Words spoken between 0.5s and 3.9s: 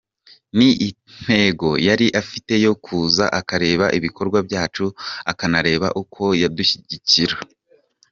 Ni intego yari afite yo kuza akareba